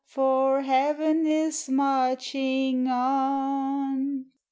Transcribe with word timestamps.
For 0.07 0.63
Heaven 0.63 1.27
is 1.27 1.69
marching 1.69 2.87
on. 2.87 4.25